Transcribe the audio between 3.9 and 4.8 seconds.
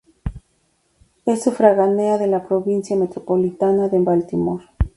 Baltimore.